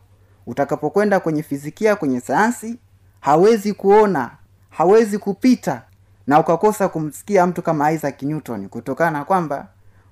utakapokwenda 0.47 1.19
kwenye 1.19 1.43
fizikia 1.43 1.95
kwenye 1.95 2.19
sayansi 2.19 2.77
hawezi 3.19 3.73
kuona 3.73 4.32
hawezi 4.69 5.17
kupita 5.17 5.82
na 6.27 6.39
ukakosa 6.39 6.88
kumsikia 6.88 7.47
mtu 7.47 7.62
kama 7.62 7.91
isaac 7.91 8.21
newton 8.23 8.69
kutokana 8.69 9.12
na 9.19 9.25
kwamba 9.25 9.67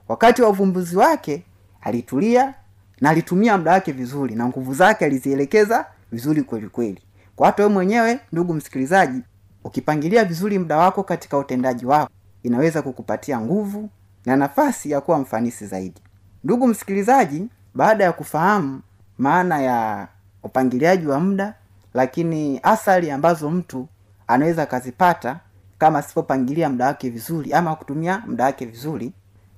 wakati 0.07 0.41
wa 0.41 0.49
uvumbuzi 0.49 0.97
wake 0.97 1.43
alitulia 1.81 2.53
na 3.01 3.09
alitumia 3.09 3.57
muda 3.57 3.71
wake 3.71 3.91
vizuri 3.91 4.35
na 4.35 4.45
nguvu 4.47 4.73
zake 4.73 5.05
alizielekeza 5.05 5.85
vizuri 6.11 6.43
kweli 6.43 6.67
kweli. 6.69 7.01
Kwa 7.35 7.47
hata 7.47 7.63
wewe 7.63 7.73
mwenyewe 7.73 8.19
ndugu 8.31 8.53
msikilizaji 8.53 9.21
ukipangilia 9.63 10.25
vizuri 10.25 10.59
muda 10.59 10.77
wako 10.77 11.03
katika 11.03 11.37
utendaji 11.37 11.85
wako 11.85 12.11
inaweza 12.43 12.81
kukupatia 12.81 13.39
nguvu 13.41 13.89
na 14.25 14.35
nafasi 14.35 14.91
ya 14.91 15.01
kuwa 15.01 15.19
mfanisi 15.19 15.65
zaidi. 15.67 16.01
Ndugu 16.43 16.67
msikilizaji 16.67 17.47
baada 17.75 18.03
ya 18.03 18.11
kufahamu 18.11 18.81
maana 19.17 19.61
ya 19.61 20.07
upangiliaji 20.43 21.07
wa 21.07 21.19
muda 21.19 21.53
lakini 21.93 22.59
athari 22.63 23.11
ambazo 23.11 23.49
mtu 23.51 23.87
anaweza 24.27 24.63
akazipata 24.63 25.39
kama 25.77 25.99
asipopangilia 25.99 26.69
muda 26.69 26.85
wake 26.85 27.09
vizuri 27.09 27.53
ama 27.53 27.75
kutumia 27.75 28.23
muda 28.27 28.43
wake 28.43 28.65
vizuri 28.65 29.11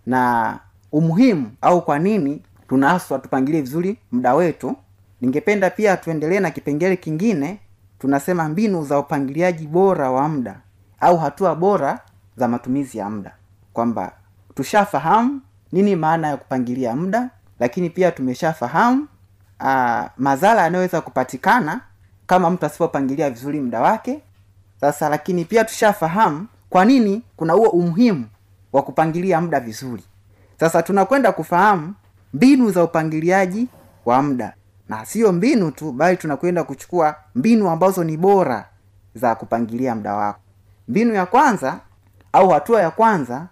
na 0.05 0.59
umuhimu 0.91 1.51
au 1.61 1.81
kwa 1.85 1.99
nini 1.99 2.41
tunaaswa 2.69 3.19
tupangilie 3.19 3.61
vizuri 3.61 3.97
muda 4.11 4.33
wetu. 4.35 4.75
Ningependa 5.21 5.69
pia 5.69 5.97
tuendelee 5.97 6.39
na 6.39 6.51
kipengele 6.51 6.95
kingine. 6.97 7.59
Tunasema 7.99 8.49
mbinu 8.49 8.83
za 8.85 8.99
upangiliaji 8.99 9.67
bora 9.67 10.11
wa 10.11 10.29
muda 10.29 10.59
au 10.99 11.17
hatua 11.17 11.55
bora 11.55 11.99
za 12.37 12.47
matumizi 12.47 12.97
ya 12.97 13.09
muda. 13.09 13.31
Kwamba 13.73 14.11
tushafahamu 14.55 15.41
nini 15.71 15.95
maana 15.95 16.27
ya 16.27 16.37
kupangilia 16.37 16.95
muda 16.95 17.29
lakini 17.59 17.89
pia 17.89 18.11
tumeshafahamu 18.11 19.07
uh, 19.59 20.01
madhara 20.17 20.61
yanayoweza 20.61 21.01
kupatikana 21.01 21.81
kama 22.27 22.49
mtu 22.49 22.65
asipopangilia 22.65 23.29
vizuri 23.29 23.61
muda 23.61 23.81
wake. 23.81 24.21
Sasa 24.81 25.09
lakini 25.09 25.45
pia 25.45 25.63
tushafahamu 25.65 26.47
kwa 26.69 26.85
nini 26.85 27.21
kuna 27.37 27.53
huo 27.53 27.67
umuhimu 27.69 28.25
wa 28.73 28.81
kupangilia 28.81 29.41
muda 29.41 29.59
vizuri. 29.59 30.03
Sasa 30.59 30.83
tunakwenda 30.83 31.31
kufahamu 31.31 31.93
mbinu 32.33 32.71
za 32.71 32.83
upangiliaji 32.83 33.67
wa 34.05 34.21
muda. 34.21 34.53
Na 34.89 35.05
sio 35.05 35.31
mbinu 35.31 35.71
tu 35.71 35.91
bali 35.91 36.17
tunakwenda 36.17 36.63
kuchukua 36.63 37.15
mbinu 37.35 37.69
ambazo 37.69 38.03
ni 38.03 38.17
bora 38.17 38.65
za 39.15 39.35
kupangilia 39.35 39.95
muda 39.95 40.13
wako. 40.15 40.39
Mbinu 40.87 41.13
ya 41.13 41.25
kwanza 41.25 41.79
au 42.33 42.49
hatua 42.49 42.81
ya 42.81 42.91
kwanza 42.91 43.47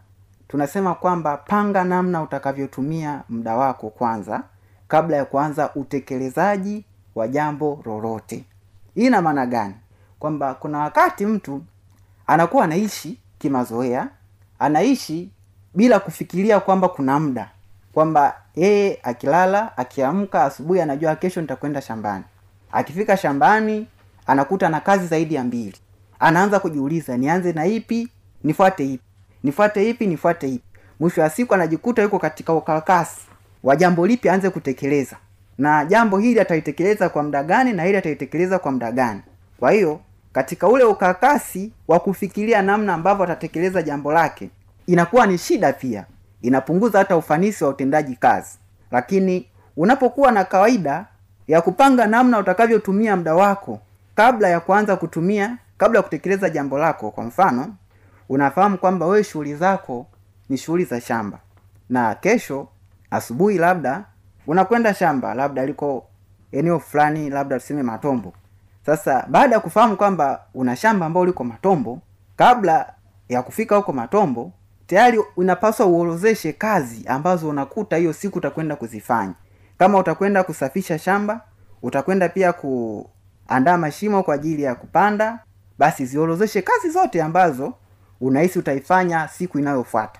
tunasema 0.48 0.96
kwamba 0.96 1.38
panga 1.38 1.84
namna 1.84 2.22
utakavyotumia 2.22 3.24
muda 3.30 3.56
wako 3.56 3.90
kwanza 3.90 4.44
kabla 4.88 5.18
ya 5.18 5.26
kuanza 5.26 5.74
utekelezaji 5.76 6.86
wa 7.16 7.28
jambo 7.28 7.82
lolote. 7.86 8.46
Hii 8.96 9.06
ina 9.06 9.22
maana 9.22 9.46
gani? 9.46 9.76
Kwamba 10.20 10.54
kuna 10.54 10.80
wakati 10.80 11.26
mtu 11.26 11.64
anakuwa 12.28 12.64
anaishi 12.64 13.20
kimazoea 13.40 14.08
anaishi 14.60 15.30
bila 15.76 16.00
kufikiria 16.00 16.60
kwamba 16.60 16.90
kuna 16.90 17.20
muda 17.20 17.50
kwamba 17.94 18.41
yeye 18.56 19.00
akilala 19.04 19.78
akiamka 19.78 20.44
asubuhi 20.44 20.82
anajua 20.82 21.16
kesho 21.16 21.42
nitakwenda 21.42 21.82
shambani. 21.82 22.24
Akifika 22.72 23.18
shambani 23.18 23.88
anakuta 24.28 24.70
na 24.70 24.80
kazi 24.80 25.08
zaidi 25.08 25.36
ya 25.36 25.44
mbili. 25.44 25.76
Anaanza 26.20 26.60
kujiuliza 26.60 27.18
nianze 27.18 27.54
na 27.54 27.66
ipi 27.66 28.08
nifuate 28.44 28.86
ipi? 28.86 29.04
Nifuate 29.44 29.90
ipi 29.90 30.08
nifuate 30.08 30.48
ipi? 30.50 30.64
Mwisho 31.00 31.22
wa 31.22 31.30
siku 31.30 31.54
anajikuta 31.54 32.02
yuko 32.02 32.20
katika 32.20 32.54
ukakasi 32.54 33.22
wa 33.64 33.76
jambo 33.76 34.08
lipi 34.08 34.30
aanze 34.30 34.50
kutekeleza. 34.50 35.16
Na 35.58 35.86
jambo 35.86 36.18
hili 36.18 36.40
atalitekeleza 36.40 37.10
kwa 37.10 37.24
muda 37.24 37.44
gani 37.44 37.74
na 37.74 37.84
hili 37.84 37.98
atalitekeleza 37.98 38.60
kwa 38.60 38.72
muda 38.72 38.92
gani. 38.92 39.22
Kwa 39.60 39.72
hiyo 39.72 40.00
katika 40.34 40.68
ule 40.68 40.84
ukakasi 40.84 41.72
wa 41.88 42.00
kufikiria 42.00 42.62
namna 42.62 42.94
ambavyo 42.94 43.24
atatekeleza 43.24 43.82
jambo 43.82 44.14
lake 44.14 44.50
inakuwa 44.88 45.28
ni 45.28 45.38
shida 45.38 45.74
pia 45.74 46.06
inapunguza 46.42 47.00
hata 47.00 47.18
ufanisi 47.18 47.64
wa 47.64 47.70
utendaji 47.70 48.16
kazi. 48.16 48.58
Lakini 48.92 49.48
unapokuwa 49.78 50.32
na 50.32 50.44
kawaida 50.44 51.06
ya 51.48 51.62
kupanga 51.62 52.08
namna 52.08 52.40
utakavyotumia 52.40 53.16
muda 53.18 53.36
wako 53.36 53.80
kabla 54.16 54.50
ya 54.50 54.60
kuanza 54.60 54.96
kutumia 54.96 55.58
kabla 55.78 56.00
ya 56.00 56.04
kutekeleza 56.04 56.50
jambo 56.50 56.78
lako 56.78 57.12
kwa 57.12 57.24
mfano 57.24 57.76
unafahamu 58.30 58.78
kwamba 58.78 59.06
wewe 59.06 59.24
shughuli 59.24 59.56
zako 59.56 60.06
ni 60.50 60.58
shughuli 60.58 60.86
za 60.86 61.02
shamba. 61.02 61.40
Na 61.90 62.16
kesho 62.16 62.68
asubuhi 63.12 63.58
labda 63.58 64.04
unakwenda 64.48 64.94
shamba 64.94 65.34
labda 65.34 65.66
liko 65.66 66.06
eneo 66.52 66.80
fulani 66.80 67.30
labda 67.30 67.60
tuseme 67.60 67.84
matombo. 67.84 68.34
Sasa 68.86 69.26
baada 69.30 69.56
ya 69.56 69.62
kufahamu 69.62 69.98
kwamba 69.98 70.42
una 70.54 70.76
shamba 70.76 71.06
ambao 71.06 71.26
liko 71.26 71.44
matombo 71.44 72.00
kabla 72.36 72.94
ya 73.30 73.42
kufika 73.44 73.76
huko 73.76 73.94
matombo 73.94 74.52
tayari 74.92 75.20
unapaswa 75.38 75.86
uorozeshe 75.86 76.54
kazi 76.54 77.08
ambazo 77.08 77.50
unakuta 77.50 77.98
hiyo 77.98 78.14
siku 78.14 78.38
utakwenda 78.38 78.76
kuzifanya. 78.76 79.34
Kama 79.78 79.98
utakwenda 79.98 80.44
kusafisha 80.44 81.00
shamba 81.00 81.42
utakwenda 81.82 82.30
pia 82.30 82.54
kuandaa 82.54 83.78
mashimo 83.78 84.24
kwa 84.24 84.36
ajili 84.36 84.64
ya 84.64 84.76
kupanda 84.76 85.40
basi 85.80 86.06
ziorozeshe 86.06 86.62
kazi 86.62 86.90
zote 86.90 87.22
ambazo 87.24 87.74
unahisi 88.22 88.60
utaifanya 88.60 89.28
siku 89.28 89.60
inayofuata. 89.60 90.20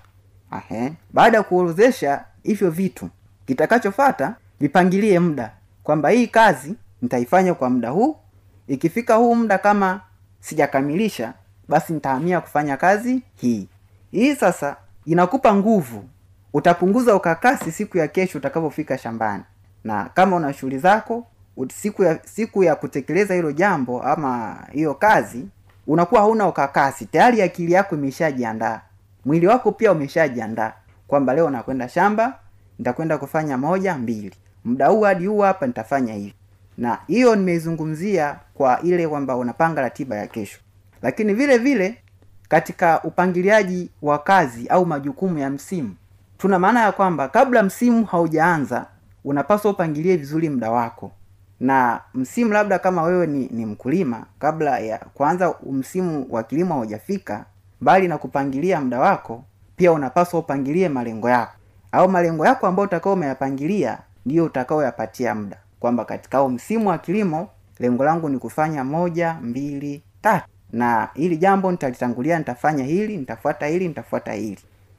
Baada 1.12 1.36
ya 1.36 1.42
kuorozesha 1.42 2.24
hivyo 2.42 2.70
vitu 2.70 3.08
kitakachofata 3.46 4.34
vipangilie 4.60 5.18
muda 5.20 5.52
kwamba 5.82 6.08
hii 6.10 6.26
kazi 6.26 6.74
nitaifanya 7.02 7.54
kwa 7.54 7.70
muda 7.70 7.90
huu. 7.90 8.16
Ikifika 8.68 9.14
huu 9.14 9.34
muda 9.34 9.58
kama 9.58 10.00
sijakamilisha 10.40 11.32
basi 11.68 11.92
nitahamia 11.92 12.40
kufanya 12.40 12.76
kazi 12.76 13.22
hii 13.36 13.68
hii 14.12 14.34
sasa 14.34 14.76
inakupa 15.06 15.54
nguvu. 15.54 16.04
Utapunguza 16.52 17.16
ukakasi 17.16 17.72
siku 17.72 17.98
ya 17.98 18.08
kesho 18.08 18.38
utakapofika 18.38 18.98
shambani. 18.98 19.42
Na 19.84 20.04
kama 20.14 20.36
una 20.36 20.52
shughuli 20.52 20.78
zako 20.78 21.26
siku 21.74 22.02
ya 22.04 22.18
siku 22.24 22.64
ya 22.64 22.74
kutekeleza 22.76 23.34
hilo 23.34 23.52
jambo 23.52 24.02
ama 24.02 24.56
hiyo 24.72 24.94
kazi 24.94 25.46
unakuwa 25.86 26.20
hauna 26.20 26.48
ukakasi. 26.48 27.06
Tayari 27.06 27.42
akili 27.42 27.72
yako 27.72 27.94
imeshajiandaa. 27.94 28.80
Mwili 29.24 29.46
wako 29.46 29.72
pia 29.72 29.92
umeshajiandaa 29.92 30.72
kwamba 31.08 31.34
leo 31.34 31.50
nakwenda 31.50 31.88
shamba 31.88 32.38
nitakwenda 32.78 33.18
kufanya 33.18 33.58
moja 33.58 33.94
mbili. 33.98 34.32
Muda 34.64 34.86
huu 34.86 35.00
hadi 35.02 35.26
huu 35.26 35.38
hapa 35.40 35.66
nitafanya 35.66 36.14
hivi. 36.14 36.34
Na 36.78 36.98
hiyo 37.06 37.36
nimeizungumzia 37.36 38.36
kwa 38.54 38.80
ile 38.82 39.08
kwamba 39.08 39.36
unapanga 39.36 39.80
ratiba 39.80 40.16
ya 40.16 40.26
kesho. 40.26 40.58
Lakini 41.02 41.34
vile 41.34 41.58
vile 41.58 42.01
katika 42.52 43.02
upangiliaji 43.02 43.90
wa 44.02 44.18
kazi 44.18 44.68
au 44.68 44.86
majukumu 44.86 45.38
ya 45.38 45.50
msimu. 45.50 45.94
Tuna 46.38 46.58
maana 46.58 46.80
ya 46.82 46.92
kwamba 46.92 47.28
kabla 47.28 47.62
msimu 47.62 48.04
haujaanza 48.04 48.86
unapaswa 49.24 49.70
upangilie 49.70 50.16
vizuri 50.16 50.50
muda 50.50 50.70
wako. 50.70 51.10
Na 51.60 52.00
msimu 52.14 52.52
labda 52.52 52.78
kama 52.78 53.02
wewe 53.02 53.26
ni, 53.26 53.48
ni 53.52 53.66
mkulima 53.66 54.26
kabla 54.38 54.78
ya 54.78 54.98
kuanza 54.98 55.54
msimu 55.70 56.26
wa 56.30 56.42
kilimo 56.42 56.74
haujafika 56.74 57.44
mbali 57.80 58.08
na 58.08 58.18
kupangilia 58.18 58.80
muda 58.80 59.00
wako 59.00 59.44
pia 59.76 59.92
unapaswa 59.92 60.40
upangilie 60.40 60.88
malengo 60.88 61.30
yako. 61.30 61.52
Au 61.92 62.08
malengo 62.08 62.46
yako 62.46 62.66
ambayo 62.66 62.86
utakao 62.86 63.12
umeyapangilia 63.12 63.98
ndiyo 64.26 64.44
utakaoyapatia 64.44 65.34
muda. 65.34 65.56
Kwamba 65.80 66.04
katika 66.04 66.48
msimu 66.48 66.88
wa 66.88 66.98
kilimo 66.98 67.48
lengo 67.78 68.04
langu 68.04 68.28
ni 68.28 68.38
kufanya 68.38 68.84
moja 68.84 69.34
mbili 69.42 70.02
tatu 70.22 70.46
na 70.72 71.08
hili 71.14 71.36
jambo 71.36 71.70
nitalitangulia 71.70 72.38
nitafanya 72.38 72.84
hili 72.84 73.16
nitafuata 73.16 73.66
hili 73.66 73.88
nitafuata 73.88 74.32
hili. 74.32 74.58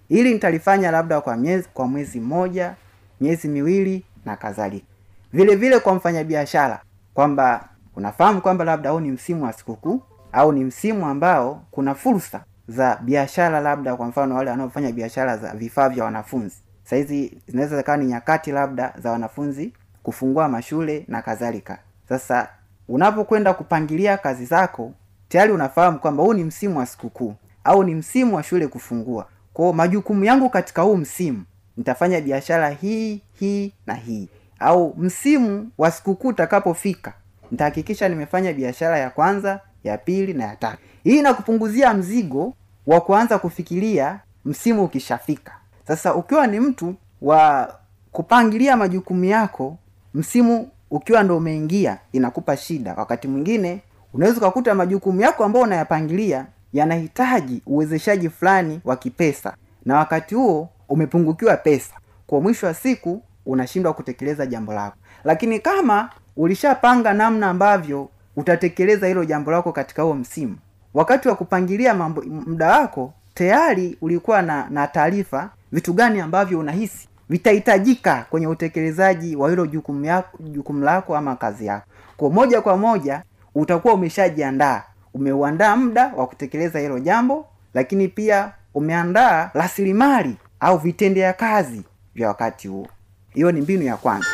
Hili 0.10 0.34
nitalifanya 0.34 0.92
labda 0.92 1.22
kwa 1.22 1.38
miezi 1.38 1.68
kwa 1.74 1.88
mwezi 1.88 2.20
mmoja 2.20 2.74
miezi 3.22 3.48
miwili 3.48 4.06
na 4.26 4.36
kadhalika. 4.36 4.86
Vile 5.34 5.56
vile 5.56 5.80
kwa 5.80 5.94
mfanyabiashara 5.96 6.82
kwamba 7.14 7.70
unafahamu 7.96 8.42
kwamba 8.42 8.66
labda 8.66 8.90
huu 8.90 9.00
ni 9.00 9.12
msimu 9.12 9.44
wa 9.44 9.54
sikukuu 9.54 10.02
au 10.32 10.52
ni 10.52 10.64
msimu 10.64 11.06
ambao 11.06 11.64
kuna 11.72 11.96
fursa 11.96 12.44
za 12.68 12.96
biashara 13.02 13.60
labda 13.60 13.96
kwa 13.96 14.08
mfano 14.08 14.36
wale 14.36 14.50
wanaofanya 14.52 14.92
biashara 14.92 15.38
za 15.38 15.54
vifaa 15.54 15.90
vya 15.90 16.04
wanafunzi. 16.04 16.56
Sahizi 16.84 17.38
zinaweza 17.48 17.78
zikawa 17.78 17.98
ni 17.98 18.06
nyakati 18.06 18.52
labda 18.52 18.94
za 19.04 19.12
wanafunzi 19.12 19.74
kufungua 20.04 20.50
mashule 20.50 21.06
na 21.08 21.22
kadhalika. 21.22 21.78
Sasa 22.10 22.48
unapokwenda 22.88 23.54
kupangilia 23.54 24.18
kazi 24.18 24.46
zako 24.46 24.92
tayari 25.34 25.52
unafahamu 25.54 26.00
kwamba 26.00 26.24
huu 26.24 26.34
ni 26.34 26.44
msimu 26.44 26.78
wa 26.80 26.86
sikukuu 26.86 27.36
au 27.64 27.84
ni 27.84 27.96
msimu 27.96 28.36
wa 28.36 28.44
shule 28.44 28.68
kufungua. 28.68 29.28
Kwao 29.54 29.74
majukumu 29.74 30.24
yangu 30.26 30.50
katika 30.50 30.82
huu 30.82 30.98
msimu 30.98 31.44
nitafanya 31.78 32.22
biashara 32.22 32.70
hii 32.70 33.22
hii 33.40 33.74
na 33.88 33.94
hii. 33.94 34.30
Au 34.60 34.96
msimu 34.98 35.70
wa 35.78 35.92
sikukuu 35.92 36.28
utakapofika 36.28 37.14
nitahakikisha 37.52 38.10
nimefanya 38.10 38.54
biashara 38.54 39.00
ya 39.00 39.10
kwanza 39.10 39.60
ya 39.84 39.98
pili 39.98 40.34
na 40.34 40.44
ya 40.44 40.56
tatu. 40.56 40.78
Hii 41.04 41.18
inakupunguzia 41.20 41.94
mzigo 41.94 42.54
wa 42.88 43.02
kuanza 43.02 43.40
kufikiria 43.40 44.20
msimu 44.46 44.84
ukishafika. 44.84 45.52
Sasa 45.88 46.16
ukiwa 46.16 46.48
ni 46.48 46.60
mtu 46.60 46.96
wa 47.22 47.74
kupangilia 48.12 48.78
majukumu 48.78 49.26
yako 49.26 49.78
msimu 50.14 50.70
ukiwa 50.92 51.24
ndo 51.24 51.38
umeingia 51.38 51.98
inakupa 52.12 52.58
shida. 52.58 52.94
Wakati 52.98 53.28
mwingine 53.28 53.82
unaweza 54.14 54.38
ukakuta 54.38 54.76
majukumu 54.76 55.22
yako 55.22 55.44
ambayo 55.44 55.66
unayapangilia 55.66 56.46
yanahitaji 56.74 57.62
uwezeshaji 57.66 58.30
fulani 58.30 58.82
wa 58.86 58.96
kipesa. 58.96 59.54
Na 59.86 59.98
wakati 59.98 60.36
huo 60.36 60.70
umepungukiwa 60.90 61.58
pesa. 61.58 61.94
Kwa 62.28 62.42
mwisho 62.42 62.68
wa 62.68 62.74
siku 62.74 63.22
unashindwa 63.46 63.94
kutekeleza 63.94 64.46
jambo 64.46 64.74
lako. 64.74 64.98
Lakini 65.24 65.60
kama 65.60 66.10
ulishapanga 66.38 67.14
namna 67.14 67.48
ambavyo 67.50 68.10
utatekeleza 68.36 69.08
hilo 69.08 69.26
jambo 69.26 69.52
lako 69.52 69.72
katika 69.72 70.02
huo 70.04 70.14
msimu 70.14 70.58
wakati 70.94 71.28
wa 71.28 71.36
kupangilia 71.36 71.94
mambo 71.94 72.22
muda 72.22 72.80
wako 72.80 73.14
tayari 73.34 73.98
ulikuwa 74.02 74.42
na 74.42 74.68
na 74.70 74.88
taarifa 74.88 75.50
vitu 75.72 75.94
gani 75.94 76.20
ambavyo 76.22 76.60
unahisi 76.60 77.08
vitahitajika 77.30 78.26
kwenye 78.30 78.48
utekelezaji 78.48 79.36
wa 79.36 79.50
hilo 79.50 79.66
jukumu 79.68 80.22
jukumu 80.40 80.84
lako 80.84 81.18
ama 81.18 81.36
kazi 81.36 81.66
yako. 81.66 81.86
Kwa 82.18 82.30
moja 82.30 82.62
kwa 82.62 82.78
moja 82.78 83.24
utakuwa 83.56 83.94
umeshajiandaa. 83.94 84.84
Umeuandaa 85.14 85.76
muda 85.76 86.14
wa 86.16 86.28
kutekeleza 86.28 86.80
hilo 86.80 87.00
jambo 87.00 87.46
lakini 87.74 88.08
pia 88.08 88.52
umeandaa 88.74 89.52
rasilimali 89.54 90.36
au 90.60 90.78
vitendea 90.78 91.34
kazi 91.34 91.82
vya 92.16 92.28
wakati 92.28 92.68
huo. 92.68 92.88
Hiyo 93.34 93.52
ni 93.52 93.62
mbinu 93.62 93.84
ya 93.84 93.98
kwanza. 93.98 94.28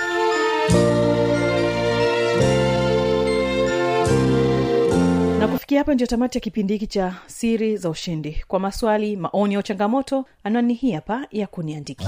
Na 5.40 5.48
kufikia 5.48 5.80
hapa 5.80 5.94
ndio 5.94 6.08
tamati 6.08 6.38
ya 6.38 6.42
kipindi 6.42 6.74
hiki 6.74 6.88
cha 6.88 7.14
siri 7.28 7.78
za 7.78 7.90
ushindi. 7.90 8.44
Kwa 8.48 8.60
maswali 8.60 9.18
maoni 9.18 9.56
au 9.56 9.62
changamoto 9.64 10.26
anwani 10.44 10.74
hii 10.74 10.92
hapa 10.92 11.26
ya 11.32 11.48
kuniandikia 11.48 12.08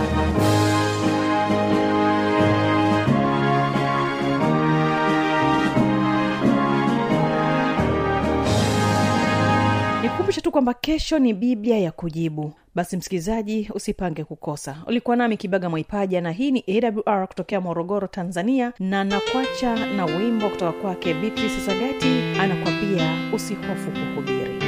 nikukumbusha 10.41 10.43
tu 10.43 10.51
kwamba 10.51 10.73
kesho 10.73 11.19
ni 11.19 11.33
biblia 11.33 11.77
ya 11.79 11.91
kujibu. 11.91 12.53
Basi 12.75 12.97
msikilizaji 12.97 13.69
usipange 13.73 14.23
kukosa. 14.23 14.75
Ulikuwa 14.87 15.15
nami 15.15 15.37
kibaga 15.37 15.69
mwaipaja 15.69 16.21
na 16.21 16.31
hii 16.31 16.51
ni 16.51 16.63
awr 17.05 17.27
kutokea 17.27 17.61
morogoro 17.61 18.07
tanzania 18.07 18.73
na 18.79 19.03
nakwacha 19.03 19.75
na 19.95 20.05
wimbo 20.05 20.49
kutoka 20.49 20.71
kwake 20.71 21.13
beatrice 21.13 21.59
sagati 21.65 22.39
anakwambia 22.39 23.31
usihofu 23.33 23.91
kuhubiri 23.91 24.59